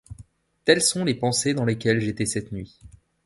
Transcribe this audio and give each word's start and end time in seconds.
Telles 0.65 0.81
sont 0.81 1.03
les 1.05 1.13
pensées 1.13 1.53
dans 1.53 1.63
lesquelles 1.63 2.01
j’étais 2.01 2.25
cette 2.25 2.51
nuit. 2.51 2.79